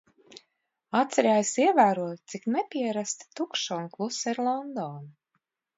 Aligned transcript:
Atceļā 0.99 1.35
es 1.41 1.51
ievēroju, 1.67 2.17
cik 2.33 2.49
nepierasti 2.57 3.31
tukša 3.41 3.81
un 3.83 3.91
klusa 3.99 4.35
ir 4.37 4.45
Londona. 4.51 5.09